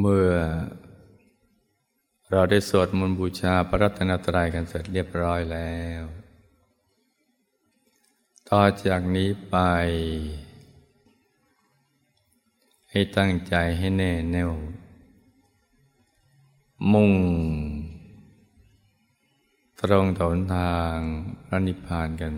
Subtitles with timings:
[0.00, 0.30] เมื่อ
[2.30, 6.02] เราได้สวดมนต์บูชาพระรัตนตรัยกันเสร็จเรียบร้อยแล้ว
[8.48, 9.56] ต่อจากนี้ไป
[12.90, 14.52] ให้ตั้งใจให้แน่แน่ว
[16.92, 17.12] มุ่ง
[19.80, 20.96] ตรงต่อนทาง
[21.44, 22.34] พระนิพพานกัน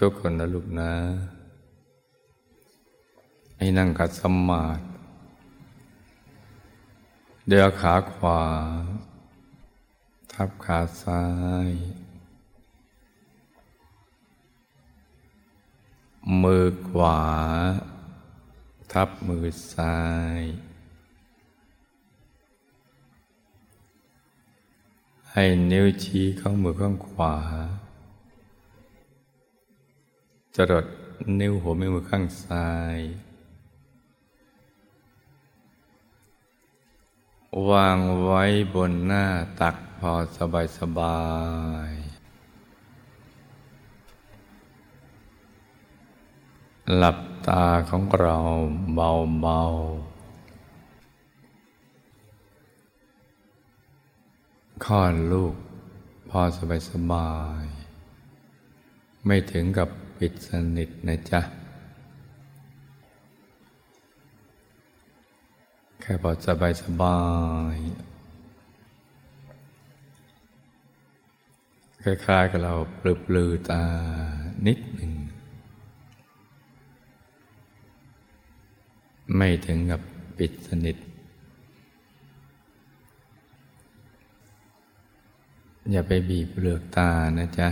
[0.00, 0.92] ทุกๆคนนะลูกนะ
[3.56, 4.84] ให้นั่งกัดสมาธิ
[7.48, 8.42] เดือขาขวา
[10.32, 11.24] ทับขาซ้า
[11.68, 11.70] ย
[16.42, 17.18] มือขวา
[18.92, 19.98] ทับมือซ้า
[20.40, 20.42] ย
[25.30, 27.36] ให้นิ้วชี้ข้างมือข้างขวา
[30.56, 30.86] จรด
[31.40, 32.98] นิ้วหัวแม่มือข้างซ้าย
[37.70, 39.26] วางไว้บนหน้า
[39.60, 41.20] ตักพอสบายสบา
[41.88, 41.90] ย
[46.96, 48.36] หลับตาของเรา
[48.94, 49.60] เบาเบา
[54.84, 55.54] คลอดลูก
[56.28, 57.64] พอสบายสบาย
[59.26, 61.40] ไม่ถึงกับปิดสนิทนะจ๊ะ
[66.08, 67.18] ค่พอสบายสบา
[67.74, 67.76] ย
[72.02, 73.82] คล้ายๆกับเราปลือปลือตา
[74.66, 75.12] นิดหนึ่ง
[79.36, 80.00] ไม่ถึงกับ
[80.38, 80.96] ปิดสนิท
[85.90, 87.68] อย่าไปบีบเปลือกตานะจ๊ะ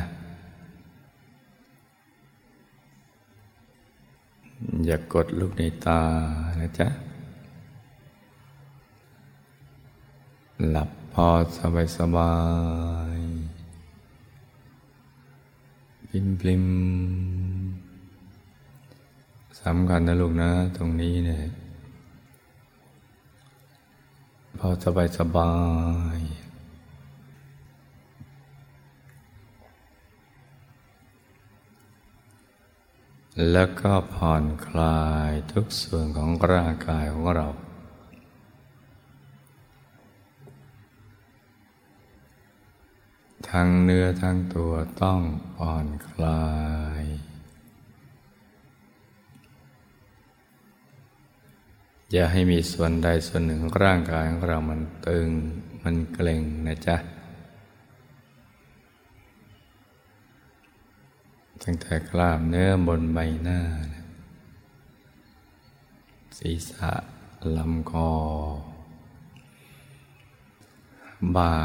[4.87, 6.01] อย่ากดลูกในตา
[6.63, 6.89] นะจ๊ะ
[10.63, 12.35] หลับพอสบายสบา
[13.17, 13.19] ย
[16.09, 16.65] พิมพิม
[19.63, 21.45] สำคัญนะลูกนะ ตรงนี้เนี่ย
[24.59, 25.53] พอสบายสบา
[26.17, 26.19] ย
[33.53, 37.49] แล้วก็ผ่อนคลายทุกส่วนของร่างกายของเรา
[43.59, 44.73] ทั้งเนื้อทั้งตัว
[45.03, 45.21] ต้อง
[45.55, 46.45] ผ่อนคลา
[47.03, 47.05] ย
[52.13, 55.29] อย่าให้มีส่วนใดส่วนหนึ่งของร่างกายของเรามันตึง
[55.83, 56.97] มันเกร็งนะจ๊ะ
[61.63, 63.61] ตั้งแต่กล้ามเนื้อบนใบหน้า
[66.39, 66.93] ศีรษะ
[67.57, 68.11] ลำคอ
[71.37, 71.57] บ่า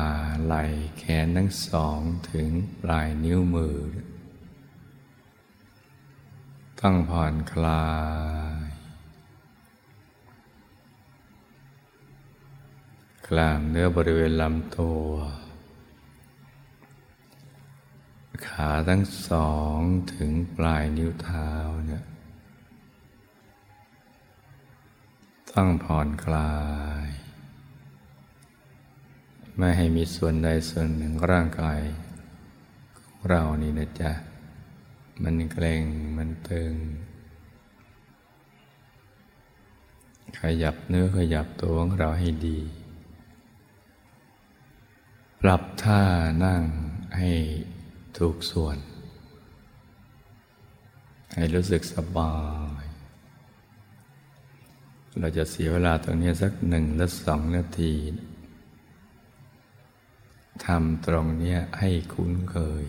[0.44, 0.64] ไหล่
[0.98, 2.00] แขนทั้งสอง
[2.32, 2.50] ถึง
[2.82, 3.78] ปลายนิ้วมือ
[6.80, 7.90] ต้องผ่อนคลา
[8.64, 8.68] ย
[13.28, 15.10] กล้ามเนื้อบริเวณลำตัว
[18.48, 19.80] ขาทั้งสอง
[20.16, 21.50] ถึงปลายนิ้วเท้า
[21.86, 22.04] เนี่ย
[25.52, 26.54] ต้องผ่อนคลา
[27.06, 27.08] ย
[29.62, 31.82] ไม่ให้มีส่วนใดส่วนหนึ่งร่างกาย
[32.98, 34.12] ของเรานี่นะจ๊ะ
[35.24, 35.84] มันเกร็ง
[36.18, 36.74] มันตึง
[40.40, 42.60] ขยับเนื้อขยับตัวของเราให้ดี
[45.42, 46.02] ปรับท่า
[46.44, 46.62] นั่ง
[47.18, 47.32] ให้
[48.18, 48.78] ถูกส่วน
[51.36, 52.36] ให้รู้สึกสบา
[52.82, 52.84] ย
[55.20, 57.94] เราจะเสียเวลาตรงนี้สักหนึ่งหรือสองนาที
[60.66, 62.86] ทำตรงนี้ให้คุ้นเคย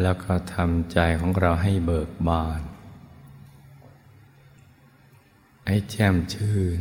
[0.00, 2.62] แล้วก็ทำใจของเราให้เบิกบาน
[5.66, 6.80] ให้แจ่มชื่น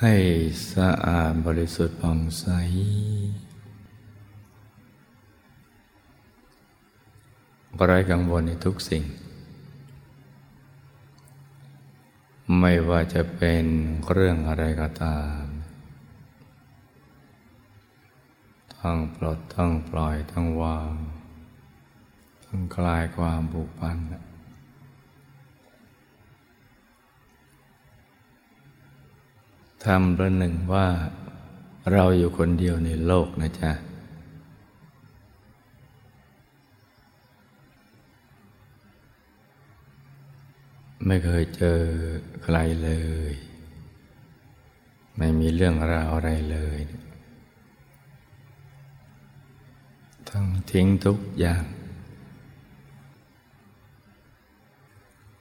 [0.00, 0.14] ให้
[0.72, 2.46] สะอาดบริสุทธิ์ผ่องใส
[7.86, 9.04] ไร้กังวลในทุกสิ่ง
[12.58, 13.64] ไม่ว่าจะเป็น
[14.12, 15.44] เรื่องอะไรก็ตาม
[18.76, 20.94] ต้องปลดต้องปล่อยต้องวาง
[22.44, 23.96] ต้องคลายความผูกพัน
[29.84, 30.86] ทำประหนึ่งว่า
[31.92, 33.72] เราอยู่คนเดียวในโลกนะจ๊ะ
[41.06, 41.80] ไม่เคยเจอ
[42.42, 42.90] ใครเล
[43.30, 43.32] ย
[45.18, 46.78] ไม่มีเรื่องราวอะไรเลย
[50.30, 51.64] ต้องทิ้งทุกอย่าง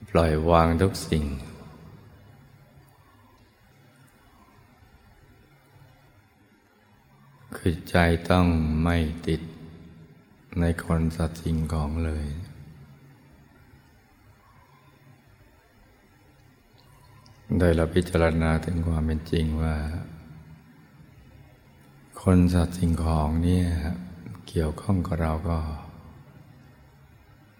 [0.10, 1.26] ปล่อยวางทุกสิ่ง
[7.58, 7.96] คือใจ
[8.30, 8.48] ต้อง
[8.84, 8.98] ไม่
[9.28, 9.42] ติด
[10.60, 12.26] ในคนสัตว์สิ่งของเลย
[17.60, 19.76] โดยเราพิจารณาถึงความเป็นจริงว่า
[22.22, 23.68] คนสัตว์สิ่งของเนี่ย
[24.48, 25.60] เกี่ยวข้องกับเราก็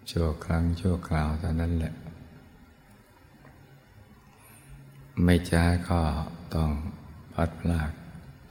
[0.10, 1.94] ชั่วครั้งชั่วคราวเท่านั้นแหละ
[5.24, 6.02] ไม่ช้าก็
[6.56, 6.72] ต้อง
[7.34, 7.92] พัดพลาก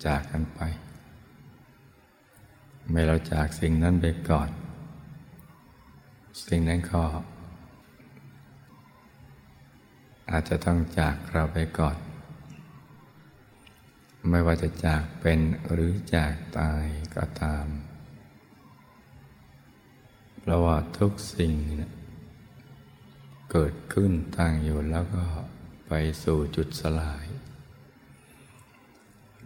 [0.04, 0.60] จากกันไป
[2.90, 4.48] ไม่เราจากสิ่งนั้นไปก่อน
[6.48, 7.02] สิ่งนั้นก็
[10.30, 11.96] อาจจะต้องจากเราไปก่อน
[14.30, 15.38] ไม่ว่าจะจากเป็น
[15.72, 16.84] หรือจากตาย
[17.16, 17.66] ก็ตาม
[20.40, 21.92] เพราะว่าทุกสิ่งนะ
[23.52, 25.24] เกิดขึ้นตั้งอยู่แล้วก็
[25.86, 25.92] ไป
[26.22, 27.26] สู่จุดสลาย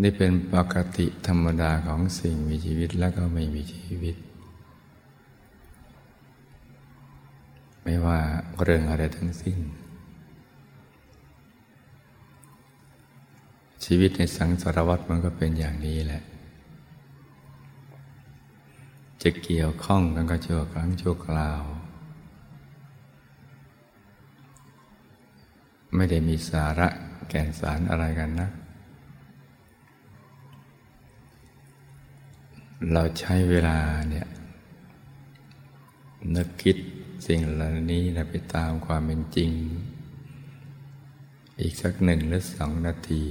[0.03, 4.17] นี่เป็นปกติธรรมดาของสิ่งมีชีวิตแล้วก็ไม่มีชีวิต
[7.83, 8.21] ไม่ว่า
[8.63, 9.59] เรื่องอะไรทั้งสิ้น
[13.85, 16.23] ชีวิตในสังสารวัฏมันก็เป็นอย่างนี้แหละ
[19.23, 21.63] จะเกี่ยวข้องกันก็ชั่วครั้งชั่วคราว
[25.95, 26.89] ไม่ได้มีสาระ
[27.29, 28.49] แก่นสารอะไรกันนะ
[32.93, 33.79] เราใช้เวลา
[34.11, 34.27] เนี่ย
[36.35, 36.77] นึกคิด
[37.27, 39.51] สิ่งเหล่านี้นะไปตามความเป็นจริง
[41.61, 43.23] อีกสักหนึ่งหรือสองนาที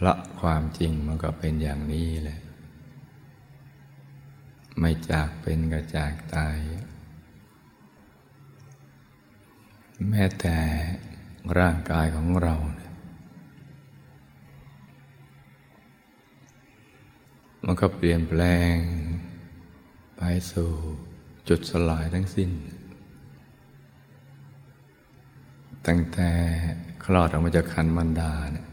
[0.00, 2.40] เพราะความจริงมันก็เป็นอย่างนี้แหละ
[4.78, 6.58] ไม่จากเป็นก็จากตาย
[10.08, 10.56] แม้แต่
[11.58, 12.92] ร่างกายของเราเนี่ย
[17.64, 18.42] มันก็เปลี่ยนแปล
[18.74, 18.76] ง
[20.16, 20.22] ไป
[20.52, 20.70] สู่
[21.48, 22.50] จุดสลายทั้งสิ้น
[25.86, 26.30] ตั้งแต่
[27.04, 28.67] คลอดออกมาจากคันมันดาเนี่ย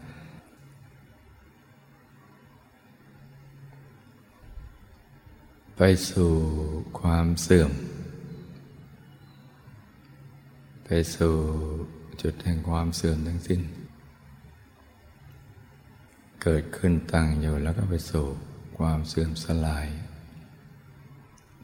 [5.78, 5.82] ไป
[6.12, 6.32] สู่
[7.00, 7.72] ความเสื่อม
[10.86, 11.36] ไปสู่
[12.22, 13.62] จุดแห่งความเสื่อมทั้งสิ้น
[16.42, 18.26] เกิดขึ้นตั้งอยู่แล้วก็ไปสู่
[18.78, 19.88] ความเสื่อมสลาย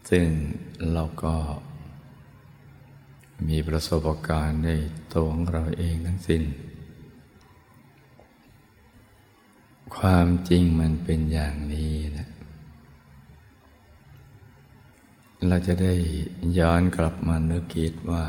[0.10, 0.28] ซึ่ง
[0.94, 1.36] เราก็
[3.48, 4.70] มีประสบการณ์ใน
[5.14, 6.44] ตัวของเราเองทั้งสิ้น
[9.98, 12.31] ความจริงมันเป็นอย่างนี้นะ
[15.48, 15.94] เราจะได้
[16.60, 18.26] ย้อนกลับมานึกคิดว่า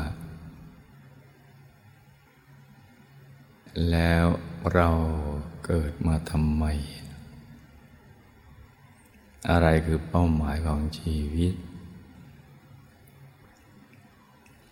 [3.91, 4.25] แล้ว
[4.73, 4.89] เรา
[5.65, 6.65] เกิดมาทำไม
[9.49, 11.53] อะไรคือเป้าหมายของชีวิต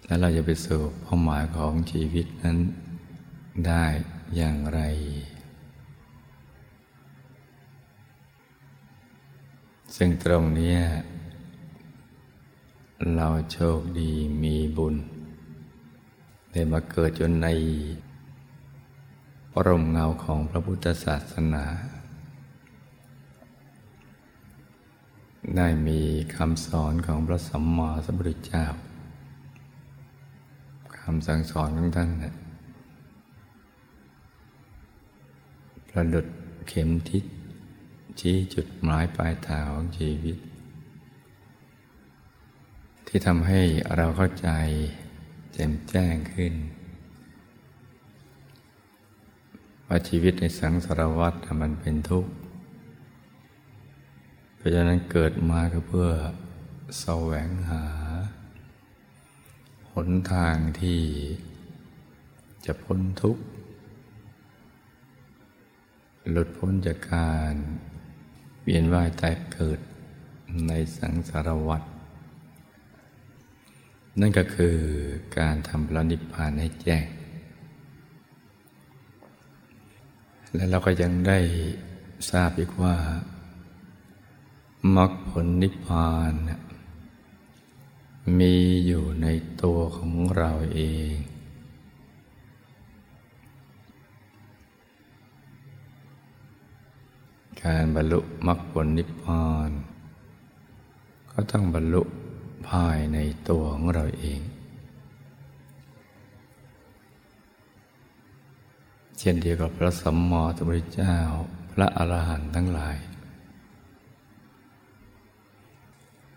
[0.06, 2.58] แล้วเราจะไปสู่เป้าหมายของชีวิตนั้น
[3.68, 3.86] ได้
[4.36, 4.82] อย่างไร
[9.96, 10.76] ซึ่งตรงนี้
[13.10, 14.12] เราโชคดี
[14.44, 14.96] มีบุญ
[16.52, 17.48] ได้มาเกิดจนใน
[19.54, 21.66] ปรมเงาของพระพุทธศาสนา
[25.58, 26.00] ได้มี
[26.36, 28.66] คำสอนของพระสัมมาสัมพุทธเจ้า
[31.00, 32.34] คำสั่งสอนของท่านนะ
[35.90, 36.28] ประดุด
[36.68, 37.24] เข็มทิศ
[38.20, 40.38] ชี้จุดหมายปลายทางของชีวิต
[43.14, 43.62] ที่ทำให้
[43.96, 44.50] เราเข้าใจ
[45.54, 46.54] แจ่มแจ้งขึ้น
[49.88, 52.32] ว่าชีวิตในสังสารวัฏมันเป็นทุกข์
[54.56, 56.10] เพราะฉะนั้นเกิดมาก็เพื่อ
[57.00, 57.84] แสวงหา
[59.94, 61.02] หนทางที่
[62.66, 63.44] จะพ้นทุกข์
[66.32, 67.56] หลุดพ้นจากการ
[68.64, 69.80] เวียนว่ายตายเกิด
[70.68, 71.82] ในสังสารวัฏ
[74.20, 74.78] นั่นก็คือ
[75.38, 77.08] การทำพระนิพพานให้แจ้ง
[80.54, 81.40] และเราก็ยังได้
[82.30, 82.96] ทราบอีกว่า
[84.96, 86.34] มรรคผลนิพพาน
[88.40, 89.28] มีอยู่ใน
[89.64, 91.14] ตัวของเราเอง
[97.64, 99.70] การบรรลุมรรคผลนิพพาน
[101.32, 102.04] ก็ต้องบรรลุ
[102.70, 103.18] ภายใน
[103.50, 104.42] ตัวของเราเอง
[109.20, 111.16] เช่นเดียวกับพระสัมมาสัมพุทธเจ้า
[111.72, 112.98] พระอรหันต์ทั้งหลาย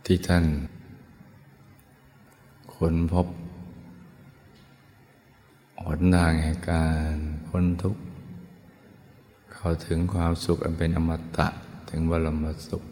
[0.04, 0.45] ที่ท่าน
[2.75, 3.26] ค้นพบ
[5.85, 7.16] หนทางแห่งการ
[7.49, 8.02] พ้นทุกข์
[9.54, 11.49] เข้าถึงความสุขอันเป็นอมตะ
[11.88, 12.83] ถึงบรมสุข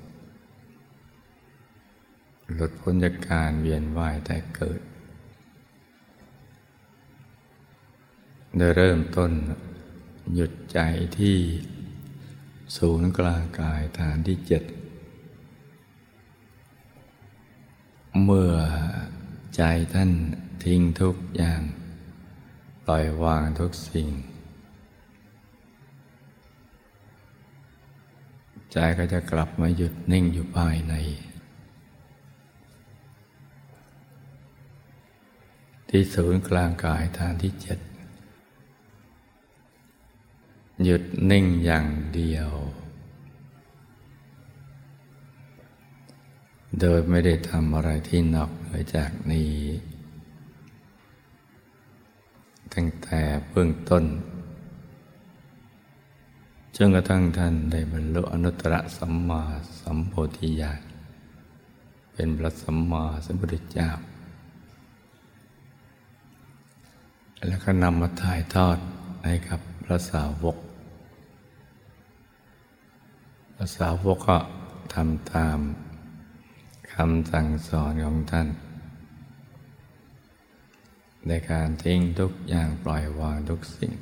[2.55, 4.81] หลุดพ้นจากการเวียนว่ายแต่เกิด
[8.57, 9.31] ได้เริ่มต้น
[10.35, 10.79] หยุดใจ
[11.19, 11.37] ที่
[12.77, 14.63] ศูนย์กลางกายฐานที่เจ็ด
[18.25, 18.53] เมื่อ
[19.57, 19.63] ใจ
[19.95, 20.11] ท่าน
[20.65, 21.63] ทิ้งทุกอย่าง
[22.87, 24.09] ปล่อยวางทุกสิ่ง
[28.73, 30.95] ใจก็จะกลับมาหยุดนิ่งอยู่ภายใน
[35.95, 37.79] ที่ศูนย์กลางกายฐานที่เจ็ด
[40.85, 42.51] หยุดนิ่งอย่างเดียว
[46.81, 49.53] โดยไม่ได้ทำอะไรที่นอกเหนือจากนี้
[52.75, 54.05] ตั้งแต่เบื้องต้น
[56.77, 59.43] จนกระทั่งท่านได้บรรลุอนุตตรสัมมา
[59.81, 60.81] สัมโพธิญาณ
[62.13, 63.91] เป็นพระสัมมาสัมพุทธเจ้า
[67.47, 68.79] แล้วก็นำมาถ่ายทอด
[69.25, 70.57] ให้กับพระสาวก
[73.55, 74.39] พระสาวกก็
[74.95, 75.59] ทำตาม
[76.95, 78.49] คำสั่งสอนของท่าน
[81.27, 83.93] ในการทิ้งทุกอย่างปล่อยวางทุกสิ่ง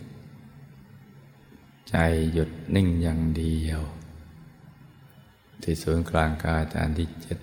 [1.88, 1.94] ใจ
[2.32, 3.80] หยุดนิ่งอย่างเดียว
[5.62, 7.38] ที่ศูนย์กลางกายฐานที่เจ็ด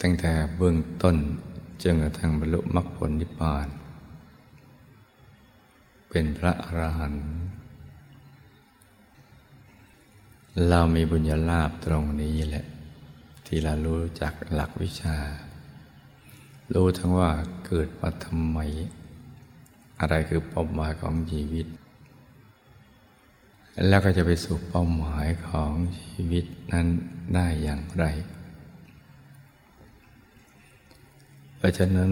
[0.00, 1.16] ตั้งแต่เบื้องต้น
[1.82, 3.68] จนกระทั่งบรรลุมรรคผลนิพพาน
[6.10, 7.26] เป็นพระอรหันต์
[10.68, 12.64] เรามีบุญญาลาภตรงนี้แหละ
[13.46, 15.16] ที่เรารู้จักหลักวิชา
[16.74, 17.30] รู้ทั้งว่า
[17.66, 18.58] เกิดมาทำไม
[20.00, 21.66] อะไรคือเป้าหมายของชีวิต
[23.88, 26.86] แล้วก็จะไปสู่เป้าหมายของชีวิตนั้น
[27.34, 28.04] ได้อย่างไร
[31.53, 32.10] เพ ราะฉะนั้น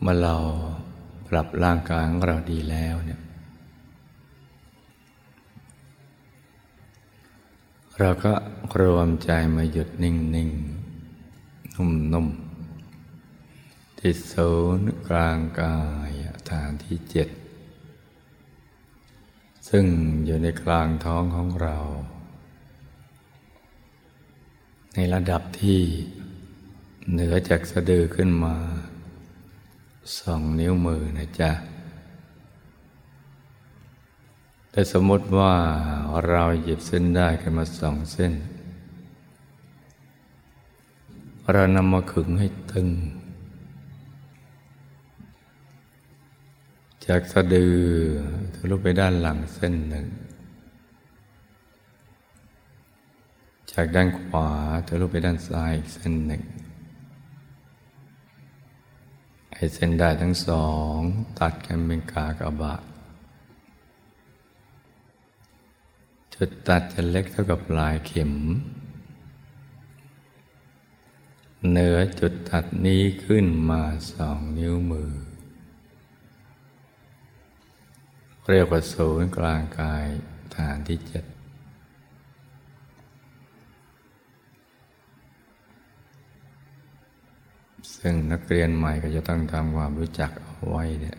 [0.00, 0.34] เมื่อเรา
[1.28, 3.20] ปรับร่างกายของเราดีแล้วเนี่ย
[7.98, 8.32] เราก็
[8.80, 10.50] รวมใจมาหยุดนิ่งนิ่ง
[11.74, 12.28] นุ่มนุ่ม
[13.98, 15.76] ที่ศูนย์กลางกา
[16.08, 16.10] ย
[16.50, 17.28] ฐานที่เจ็ด
[19.68, 19.84] ซึ่ง
[20.24, 21.76] อยู่ในกลางท้องของเรา
[24.94, 25.80] ในระดับที่
[27.12, 28.54] เหนือจากสะดือขึ้นมา
[30.18, 31.52] สองนิ้วมือนะจ๊ะ
[34.70, 35.54] แต่สมมติว่า
[36.28, 38.32] เราหยิบเส้นได้กันมาสองเส้น
[41.52, 42.88] เรานำมาขึงให้ตึง
[47.06, 47.76] จากสะดือ
[48.54, 50.06] ทะลุไปด้านหลังเส้นหนึ่ง
[53.72, 54.48] จากด้านขวา
[54.86, 56.42] ทะลุไปด้านซ้ายอีกเส้นหนึ่ง
[59.58, 60.96] ไอ้เส้นได้ทั้งสอง
[61.40, 62.82] ตัดกันเป็นกากบาท
[66.34, 68.32] จุดตัดจะเล็กเท่ากับลายเข็ม
[71.68, 73.82] เหนือจุดตัดนี้ขึ้นมา
[74.12, 75.12] สองนิ้วมือ
[78.50, 80.04] เรียกว่าศูนย์กลางกาย
[80.56, 81.24] ฐานที่เจ็ด
[87.98, 91.18] ซึ่งนักเรียนใหม่ก็จะต้องทำความรู้จักเอาไว้เนี่ย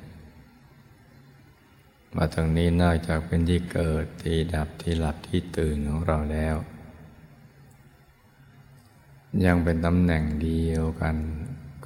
[2.16, 6.56] มาตรงนี้นอกจากเป็นที่เกิดที่ดับที่หลับที่ตื่นของเราแล้ว
[9.46, 11.16] ยังเป็นตำแหน่งเดียวกัน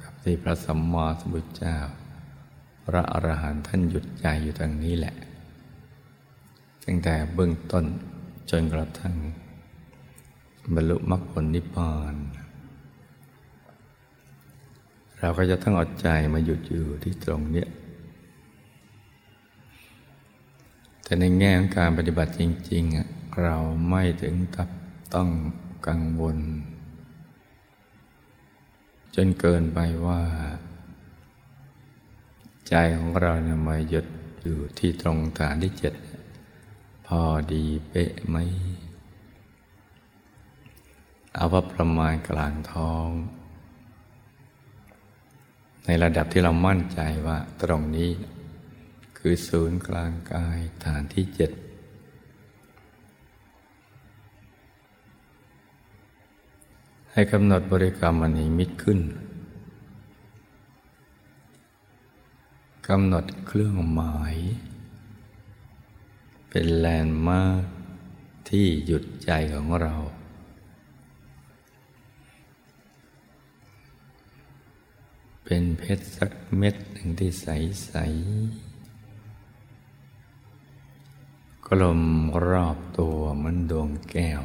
[0.00, 1.76] กับที่พระสัมมาสัมพุทธเจ้า
[2.84, 5.14] พระอรหันต์ท่านหยุดใจอยู่ตรงนี้แหละ
[6.84, 7.84] ตั้งแต่เบื้องต้น
[8.50, 9.14] จนกระทั่ง
[10.74, 12.14] บรรลุมรรคผลนิพพาน
[15.24, 17.68] เราก็จะต้องอดใจมาหยุดอยู่ที่ตรงเนี้ย
[21.02, 23.56] แต่ในแง่ของการปฏิบัติจริงๆ เรา
[23.88, 24.68] ไม่ถึงกับ
[25.14, 25.28] ต้อง
[25.86, 26.38] กังวล
[29.14, 30.20] จนเกินไปว่า
[32.68, 34.06] ใจของเราเนี่ยมาหยุด
[34.42, 35.94] อยู่ที่ตรงฐานที่เจ็ด
[37.06, 37.20] พอ
[37.52, 38.36] ดีเป๊ะไหม
[41.34, 43.08] เอาว่าประมาณกลางท้อง
[45.86, 48.10] ในระดับที่เรามั่นใจว่าตรงนี้
[49.18, 51.50] คือศูนย์กลางกายฐานที่เจ็ด
[57.12, 59.00] ให้กำหนดบริกรรมอันนี้มิตขึ้น
[62.88, 64.36] กำหนดเครื่องหมาย
[66.50, 67.64] เป็นแลนด์มาร์ค
[68.48, 69.94] ที่หยุดใจของเรา
[75.54, 82.02] เป็นเพชรสักเม็ดหนึ่งที่ใสๆกลม
[82.48, 84.42] รอบตัวเหมือนดวงแก้ว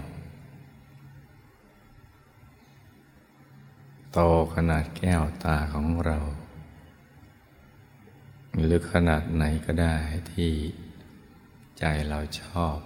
[4.12, 4.20] โต
[4.54, 6.18] ขนาดแก้วตาของเรา
[8.56, 9.96] หรือขนาดไหนก็ได้
[10.32, 10.52] ที่
[11.80, 12.78] ใจเราชอบ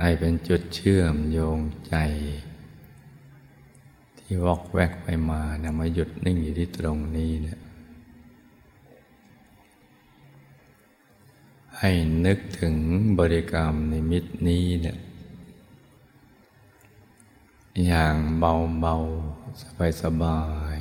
[0.00, 1.96] ให้เป็นจุดเชื่อมโยงใจ
[4.32, 7.58] ที่วอกแวกไปมาเนี่ยมาหยุดนิ่งอยู่ที่ตรงนี้เนี่ย
[11.78, 11.90] ให้
[12.26, 12.74] นึกถึง
[13.18, 14.98] บริกรรมในมิตรนี้เนี่ย
[17.86, 18.96] อย่างเบาเบา
[19.62, 20.40] สบายสบา
[20.76, 20.78] ย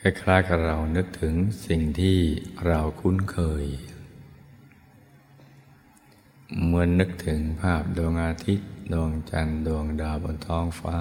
[0.00, 1.34] คล้ายๆกับเรานึกถึง
[1.66, 2.18] สิ่งที่
[2.66, 3.64] เราคุ้นเคย
[6.62, 10.98] เหมือนนึกถึงภาพดวงอาทิตย์ ดวงจันทร์ดวงดาวบนท้องฟ้า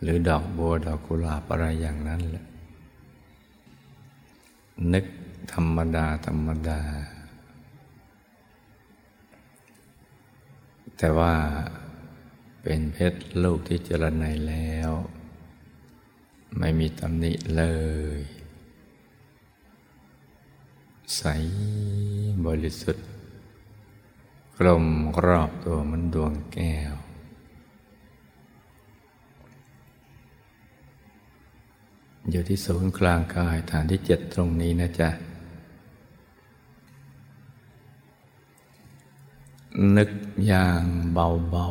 [0.00, 2.44] หรือดอกบัวดอกกุหลาบอะไรอย่างนั้นแหละ
[4.92, 5.04] นึก
[5.52, 6.80] ธรรมดา ธรรมดา
[10.98, 11.34] แต่ว่า
[12.62, 14.90] เป็นเพชรลูกที่เจริญในแล้ว
[16.58, 17.64] ไม่มีตำหนิเล
[18.18, 18.20] ย
[21.16, 21.22] ใส
[22.46, 23.06] บริสุทธิ์
[24.58, 24.86] กลม
[25.26, 26.94] รอบตัวมันดวงแก้ว
[32.30, 35.10] อยู่ที่ศูนย์กลางกายฐานที่เจ็ดตรงนี้นะจ๊ะ
[39.96, 40.10] นึก
[40.46, 41.66] อย่างเบา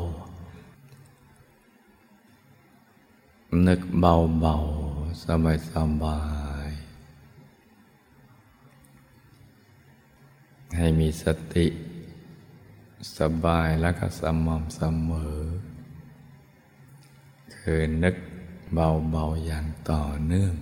[3.60, 5.72] ๆ นึกเบาๆ สบายส
[6.04, 6.20] บา
[6.68, 6.70] ย
[10.78, 11.68] ให้มีสติ
[13.18, 15.40] สบายแล้วก็สม่ำเสมอ
[17.56, 18.16] คือนึก
[18.74, 20.56] เบาๆอย่างต่อเนื่อง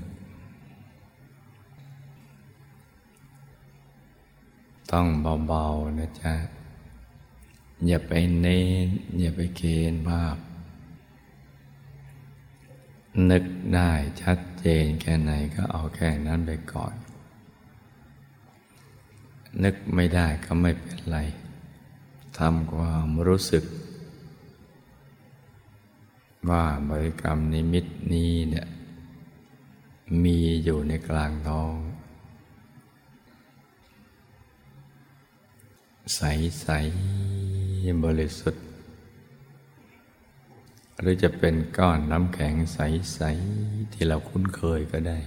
[4.92, 5.08] ต้อง
[5.48, 6.36] เบาๆนะจ๊ะ
[7.88, 8.88] อย่าไปเน้น
[9.20, 10.38] อย่าไปเกณฑ์ภาพ
[13.30, 13.44] นึก
[13.76, 16.94] ได้ชัดเจนแค่ไหนก็เอาแค่นั้นไปก่อน
[19.64, 21.20] นึกไม่ได้ก็ไม่เป็นไร
[22.38, 23.64] ทำความรู้สึก
[26.50, 28.68] ว่าบริกรรมนิมิตนี้เนี่ย
[30.24, 31.74] มีอยู่ในกลางท้อง
[36.16, 38.66] ใสๆบริสุทธิ์
[41.00, 45.20] หรือจะเป็นก้อนน้ำแข็งใสๆที่เราคุ้นเคยก็ได้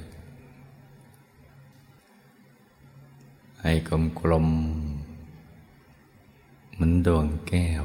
[3.62, 4.49] ให้กลมกลม
[6.74, 7.84] เหมือนดวงแก้ว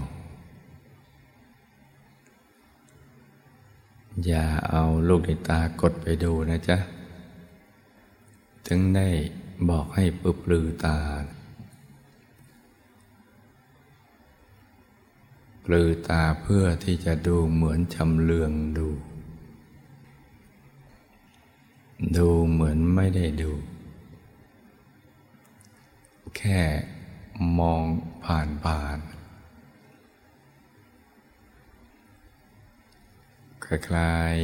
[4.25, 6.77] อย่าเอาลูกในตากดไปดูนะจ๊ะ
[8.67, 9.07] ถึงได้
[9.69, 10.97] บอกให้ปุบลือตา
[15.63, 18.87] ปลือตาเพื่อที่จะดูเหมือนชำเลืองดู
[22.17, 23.51] ดูเหมือนไม่ได้ดู
[26.37, 26.59] แค่
[27.59, 27.81] มอง
[28.25, 28.99] ผ่านผ่าน
[33.65, 34.37] คล้าย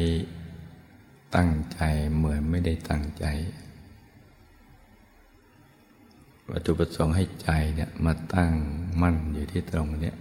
[0.65, 1.79] ๆตั้งใจ
[2.15, 3.25] เหมือนไม่ได้ตั้งใจ
[6.49, 8.53] วัตถุประสงค์ให้ใจเนี่ยมาตั้ง
[9.01, 10.15] มั่นอยู่ที่ตรงเนี้ย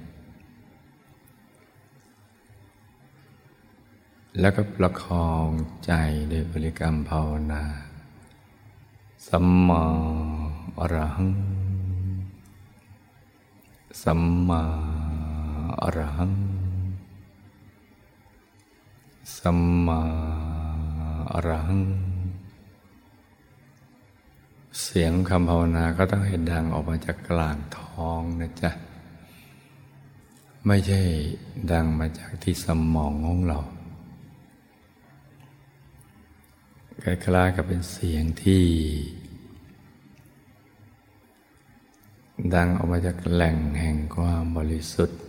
[4.41, 5.49] แล้วก็ประคอง
[5.87, 5.93] ใจ
[6.29, 7.65] โดยบริกรรมภาวนา
[9.29, 9.85] สัมมา
[10.79, 11.54] อรหัง
[14.03, 14.63] สัมมา
[15.83, 16.33] อรหัง
[19.39, 20.01] สัมมา
[21.33, 21.83] อรหัง
[24.83, 28.71] เสียงคำภาวนาก็ต้องเห็นดังออกมาจากกลางท้องนะจ๊ะ
[30.67, 31.01] ไไม่ใช่
[31.73, 33.59] ดังมาจากที่สมองของเรา
[37.03, 38.63] คล้ายๆกับเป็นเสียงที่
[42.53, 45.21] ดังออกมาจากแหล่งแห่งความบริสุทธิ์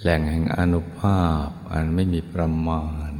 [0.00, 3.12] แหล่งแห่งอนุภาพอันไม่มีประมาณ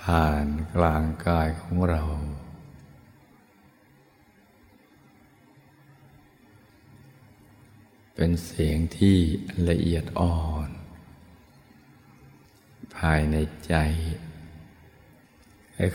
[0.00, 2.02] ผ่านกลางกายของเรา
[8.14, 9.16] เป็นเสียงที่
[9.68, 10.68] ละเอียดอ่อน
[12.96, 13.74] ภายในใจ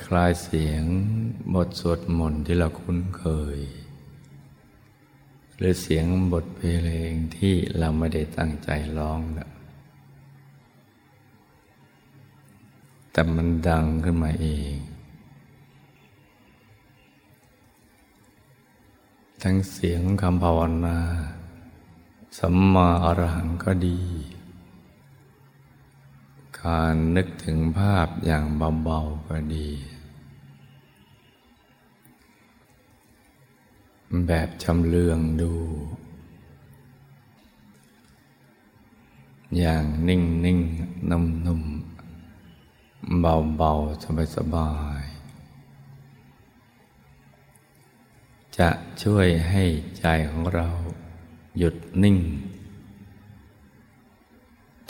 [0.05, 0.83] คล้ายเสียง
[1.53, 3.25] บทสวดมนต์ที่เราคุ้นเค
[3.57, 3.59] ย
[5.57, 9.49] หรือเสียงบทเพลงที่เราไม่ได้ตั้งใจร้องนะ
[13.11, 14.77] แต่มันดังขึ้นมาเอง
[19.43, 20.97] ทั้งเสียงคำภาวนา
[22.37, 23.99] สัมมาอรหังก็ดี
[26.63, 28.43] การนึกถึงภาพอย่าง
[28.83, 29.69] เบาๆก็ดี
[34.27, 35.53] แบบชำเลืองดู
[39.57, 40.59] อย่างนิ่งนิ่ง
[41.09, 41.61] นุ่มนุ่ม
[43.21, 43.71] เบาเบา
[44.03, 45.01] สบายสบาย
[48.57, 48.69] จะ
[49.03, 49.63] ช่วยให้
[49.99, 50.67] ใจของเรา
[51.57, 52.17] หยุดนิ่ง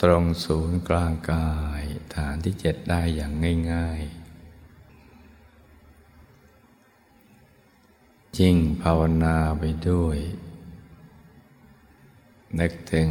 [0.02, 1.82] ตรงศูนย์กลางกาย
[2.14, 3.32] ฐานที่เจ็ดได้อย่าง
[3.72, 4.28] ง่าย ๆ
[8.38, 10.18] ยิ่งภาวนาไปด้วย
[12.58, 13.08] นึกถึง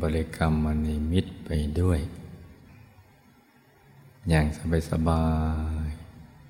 [0.00, 2.00] บริกรรมมณีมิตรไปด้วย
[4.28, 4.46] อย่าง
[4.90, 5.26] สบา
[5.86, 5.88] ย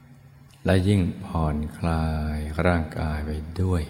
[0.00, 3.30] ๆและยิ่งผ่อนคลายร่างกายไป
[3.62, 3.82] ด้วย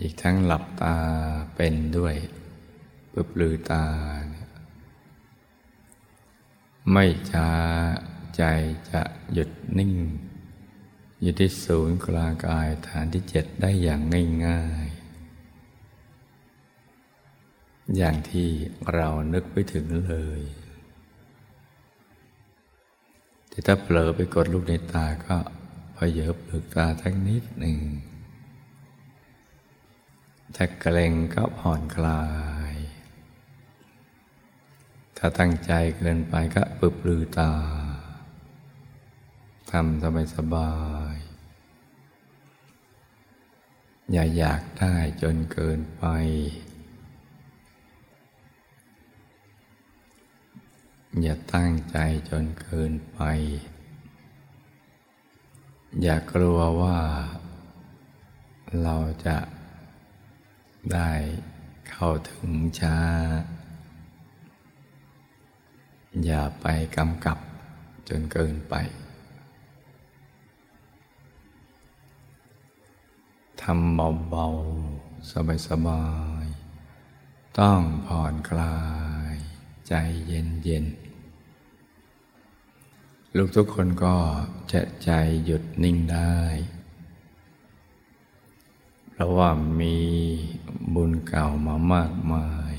[0.00, 0.96] อีกทั้งหลับตา
[1.54, 2.14] เป็นด้วย
[3.12, 3.84] ปึบลือตา
[6.92, 7.50] ไม่ช้า
[8.36, 8.42] ใจ
[8.90, 9.02] จะ
[9.32, 9.94] หยุดนิ่ง
[11.20, 14.00] อยู่ที่ศูนย์กลางกายฐานที่เจ็ดได้อย่าง
[14.46, 15.02] ง่ายๆ
[17.96, 18.48] อย่างที่
[18.94, 20.42] เรานึกไปถึงเลย
[23.48, 25.36] แต่ถ้าเผลอไปกดลูกในตาก็
[25.96, 27.76] พยเยบลือตาทั้งนิดหนึ่ง
[30.54, 32.24] ถ้าเกรงก็ผ่อนคลา
[32.72, 32.74] ย
[35.16, 37.52] ถ้าตั้งใจเกินไปก็ปึบลือตา
[39.70, 40.72] ทำสบายสบา
[41.14, 41.16] ย
[44.12, 46.04] อย่าอยากได้จนเกินไป
[51.22, 51.96] อย่าตั้งใจ
[52.30, 53.20] จนเกินไป
[56.02, 56.98] อย่ากลัวว่า
[58.82, 59.36] เราจะ
[60.90, 61.10] ได้
[61.90, 62.98] เข้าถึงช้า
[66.24, 66.66] อย่าไป
[66.96, 67.38] กำกับ
[68.08, 68.74] จนเกินไป
[73.62, 73.98] ทำ
[74.30, 75.30] เบาๆ
[75.68, 76.04] สบา
[76.42, 78.78] ยๆ ต้องผ่อนคลา
[79.34, 79.36] ย
[79.88, 79.94] ใจ
[80.26, 80.96] เย็นๆ
[83.36, 84.16] ลูกทุกคนก็
[84.72, 85.10] จะใจ
[85.44, 86.36] หยุดนิ่งได้
[89.22, 89.96] ราะว่ามี
[90.94, 92.74] บุญเก่ามามากมาย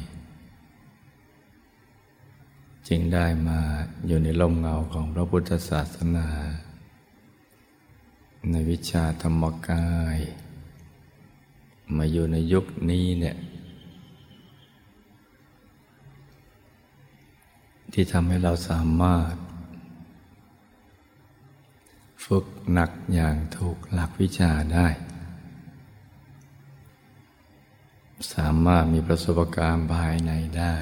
[2.88, 3.60] จึงได้มา
[4.08, 6.28] อยู่ในลมเงาของพระพุทธศาสนา
[8.52, 10.18] ในวิชาธรรมกาย
[11.96, 13.38] มาอยู่ในยุคนี้เนี่ย
[17.94, 19.36] ที่ทำให้เราสามารถ
[22.26, 24.88] ฝึกหนักอย่างถูกหลักวิชาได้
[28.32, 30.76] สามารถมีประสบการณ์ภายในได้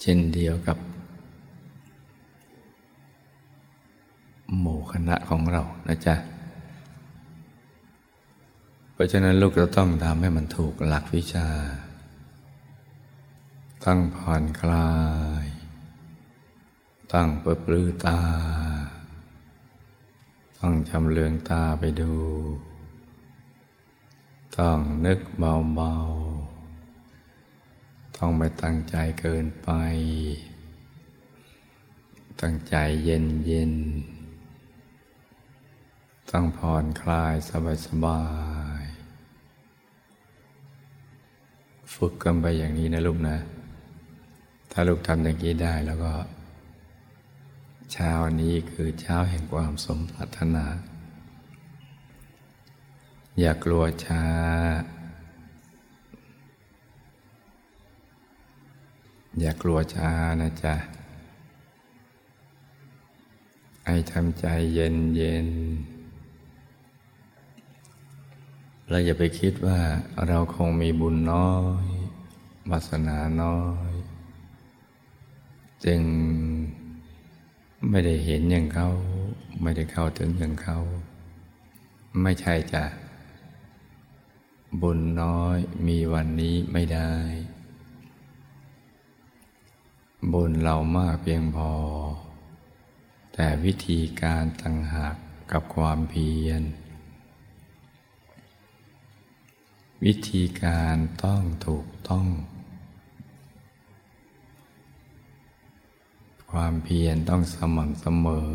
[0.00, 0.78] เช่นเดียวกับ
[4.58, 6.16] หมู่คณะของเรานะจ๊ะ
[8.92, 11.48] เพราะฉะนั้นลูกจะต้องทำให้มันถูกหลักวิชา
[13.84, 14.90] ตั้งผ่อนคลา
[15.44, 15.46] ย
[17.12, 18.20] ตั้งเปิดปลือตา
[20.58, 22.12] ต้องจำเลืองตาไปดู
[24.58, 29.70] ต้องนึกเบาๆ ต้องไม่ตั้งใจเกินไป
[32.40, 33.72] ตั้งใจเย็นเย็น
[36.30, 38.22] ต้องผ่อนคลายสบายสบา
[38.80, 38.82] ย
[41.94, 43.36] ฝึกกันไปอย่างนี้นะลูกนะ
[44.70, 46.12] ถ้าลูกทำอย่างนี้ได้แล้วก็
[47.92, 50.64] เช้านี้คือเช้าแห่งความสมปรารถนา
[53.40, 54.24] อย่ากลัวช้า
[59.40, 60.74] อย่ากลัวช้านะจ๊ะ
[63.84, 65.48] ไอทำใจเย็นเย็น
[68.88, 69.80] เราอย่าไปคิดว่า
[70.28, 71.52] เราคงมีบุญน้อ
[71.86, 71.88] ย
[72.70, 73.92] วาสนาน้อย
[75.84, 76.00] จึง
[77.90, 78.88] ไม่ได้เห็นอย่างเขา
[79.62, 80.78] ไม่ได้เข้าถึงอย่างเขา
[82.22, 82.84] ไม่ใช่จ้ะ
[84.82, 87.14] บุญน้อยมีวันนี้ไม่ได้
[90.32, 91.72] บุญเรามากเพียงพอ
[93.32, 95.16] แต่วิธีการต่างหาก
[95.52, 96.62] กับความเพียร
[100.04, 102.26] วิธีการต้องถูกต้อง
[106.52, 108.54] ความเพียรต้องสม่ำเสมอ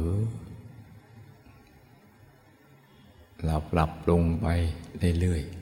[3.46, 4.48] เราปรับปรุงไป
[5.22, 5.61] เรื่อยๆ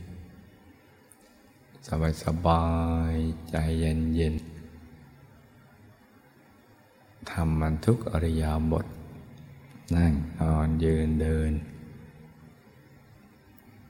[1.90, 2.66] สบายสบา
[3.14, 3.16] ย
[3.50, 4.36] ใจเย็นเย็น
[7.30, 8.86] ทำมันทุกอริยาบท
[9.96, 11.52] นั่งนอนยืนเดิน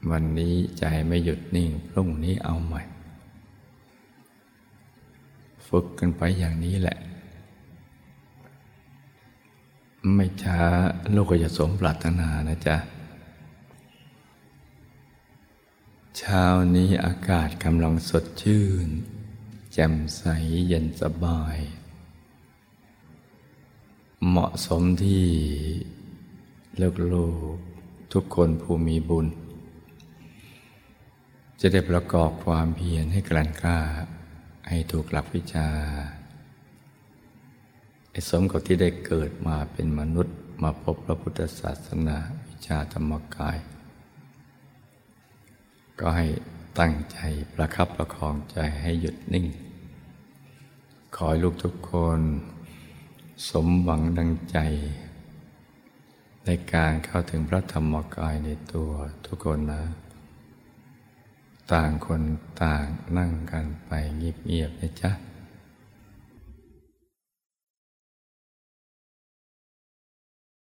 [0.09, 2.81] วันนี้ใจไม่หยุดนิ่ง พรุ่งนี้เอาใหม่
[5.67, 6.97] ฝึกกันไปอย่างนี้แหละ
[10.15, 10.59] ไม่ช้า
[11.15, 12.77] ลูกก็จะสมปรารถนานะจ๊ะ
[16.23, 18.88] เช้านี้อากาศกำลังสดชื่น
[19.73, 20.23] แจ่มใส
[20.67, 21.58] เย็นสบาย
[24.27, 25.25] เหมาะสมที่
[27.13, 29.27] ลูกๆทุกคนผู้มีบุญ
[31.60, 33.79] จะได้ประกอบความเพียรให้กลั่นกล้า
[34.69, 35.69] ให้ถูกหลักวิชา
[38.12, 43.60] ไอ้สมกับที่ได้เกิดมาเป็นมนุษย์มาพบพระพุทธศาสนาวิชาธรรมกาย
[45.99, 46.27] ก็ให้
[46.79, 47.19] ตั้งใจ
[47.53, 49.45] ประคับประคองใจให้หยุดนิ่ง
[51.15, 52.19] ขอให้ลูกทุกคน
[53.49, 54.57] สมหวังดังใจ
[56.45, 58.91] ในการเข้าถึงพระธรรมกายในตัว
[59.25, 59.83] ทุกคนนะ
[61.73, 62.21] ต่างคน
[62.63, 62.85] ต่าง
[63.17, 65.12] นั่งกันไปเงียบๆนะจ๊ะ